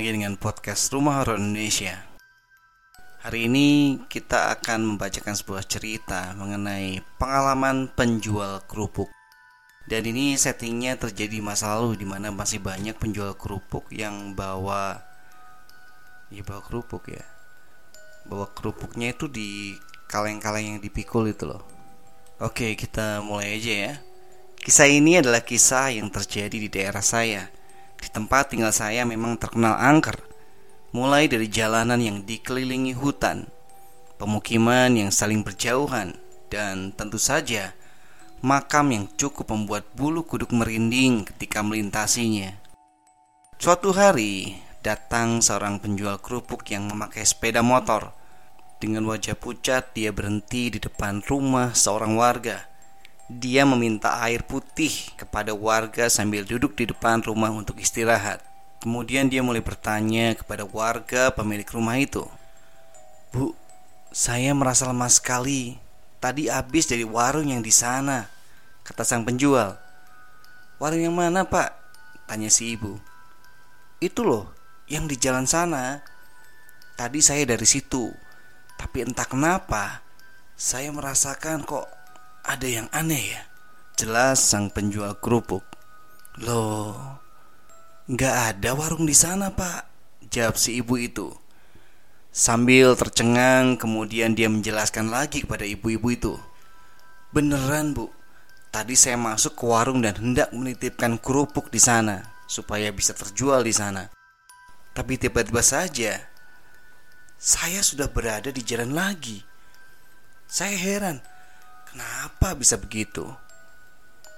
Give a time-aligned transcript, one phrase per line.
[0.00, 1.92] Lagi dengan podcast Rumah Horor Indonesia.
[3.20, 9.12] Hari ini kita akan membacakan sebuah cerita mengenai pengalaman penjual kerupuk.
[9.84, 15.04] Dan ini settingnya terjadi masa lalu di mana masih banyak penjual kerupuk yang bawa
[16.32, 17.24] ya bawa kerupuk ya.
[18.24, 19.76] Bawa kerupuknya itu di
[20.08, 21.60] kaleng-kaleng yang dipikul itu loh.
[22.40, 23.92] Oke, kita mulai aja ya.
[24.64, 27.59] Kisah ini adalah kisah yang terjadi di daerah saya
[28.00, 30.16] di tempat tinggal saya memang terkenal angker,
[30.96, 33.46] mulai dari jalanan yang dikelilingi hutan,
[34.16, 36.16] pemukiman yang saling berjauhan,
[36.48, 37.76] dan tentu saja
[38.40, 42.56] makam yang cukup membuat bulu kuduk merinding ketika melintasinya.
[43.60, 48.16] Suatu hari, datang seorang penjual kerupuk yang memakai sepeda motor.
[48.80, 52.70] Dengan wajah pucat, dia berhenti di depan rumah seorang warga
[53.30, 58.42] dia meminta air putih kepada warga sambil duduk di depan rumah untuk istirahat.
[58.82, 62.26] Kemudian dia mulai bertanya kepada warga pemilik rumah itu.
[63.30, 63.54] Bu,
[64.10, 65.78] saya merasa lemah sekali.
[66.18, 68.26] Tadi habis dari warung yang di sana,
[68.82, 69.78] kata sang penjual.
[70.82, 71.70] Warung yang mana, Pak?
[72.26, 72.98] Tanya si ibu.
[74.02, 74.50] Itu loh,
[74.90, 76.02] yang di jalan sana.
[76.98, 78.10] Tadi saya dari situ,
[78.74, 80.04] tapi entah kenapa
[80.58, 81.99] saya merasakan kok
[82.44, 83.42] ada yang aneh ya.
[83.96, 85.64] Jelas sang penjual kerupuk.
[86.40, 87.20] Loh,
[88.08, 89.86] nggak ada warung di sana pak.
[90.30, 91.28] Jawab si ibu itu.
[92.30, 96.34] Sambil tercengang kemudian dia menjelaskan lagi kepada ibu-ibu itu.
[97.34, 98.06] Beneran bu,
[98.70, 103.74] tadi saya masuk ke warung dan hendak menitipkan kerupuk di sana supaya bisa terjual di
[103.74, 104.06] sana.
[104.94, 106.30] Tapi tiba-tiba saja
[107.40, 109.40] saya sudah berada di jalan lagi.
[110.44, 111.24] Saya heran,
[111.90, 113.26] Kenapa bisa begitu?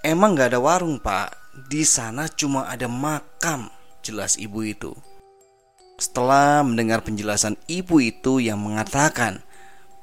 [0.00, 1.36] Emang gak ada warung pak.
[1.68, 3.68] Di sana cuma ada makam
[4.00, 4.96] Jelas ibu itu.
[6.00, 9.44] Setelah mendengar penjelasan ibu itu yang mengatakan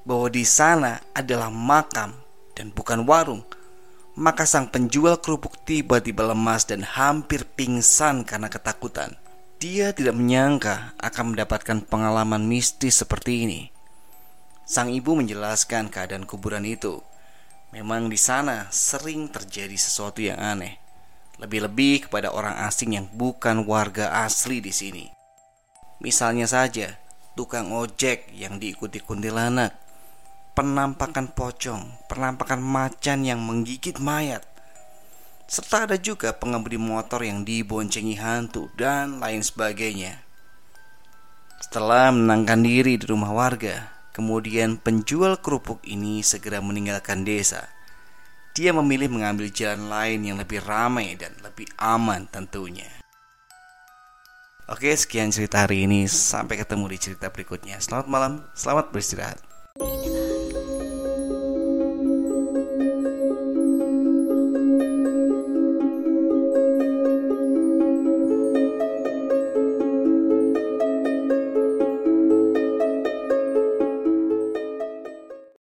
[0.05, 2.13] Bahwa di sana adalah makam
[2.53, 3.41] Dan bukan warung
[4.13, 9.15] Maka sang penjual kerupuk tiba-tiba lemas dan hampir pingsan karena ketakutan.
[9.55, 13.61] Dia tidak menyangka akan mendapatkan pengalaman mistis seperti ini.
[14.67, 16.99] Sang ibu menjelaskan keadaan kuburan itu
[17.71, 20.75] Memang di sana sering terjadi sesuatu yang aneh,
[21.39, 25.07] lebih-lebih kepada orang asing yang bukan warga asli di sini.
[26.03, 26.99] Misalnya saja,
[27.39, 29.71] tukang ojek yang diikuti kuntilanak,
[30.51, 34.43] penampakan pocong, penampakan macan yang menggigit mayat,
[35.47, 40.19] serta ada juga pengemudi motor yang diboncengi hantu dan lain sebagainya.
[41.63, 47.71] Setelah menenangkan diri di rumah warga, Kemudian penjual kerupuk ini segera meninggalkan desa.
[48.51, 52.87] Dia memilih mengambil jalan lain yang lebih ramai dan lebih aman tentunya.
[54.67, 56.07] Oke, sekian cerita hari ini.
[56.07, 57.79] Sampai ketemu di cerita berikutnya.
[57.79, 59.50] Selamat malam, selamat beristirahat.